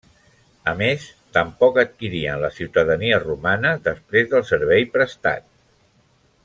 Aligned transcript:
A 0.69 0.71
més, 0.77 1.03
tampoc 1.37 1.77
adquirien 1.83 2.41
la 2.45 2.51
ciutadania 2.57 3.21
romana 3.27 3.77
després 3.91 4.33
del 4.35 4.51
servei 4.55 4.89
prestat. 4.97 5.51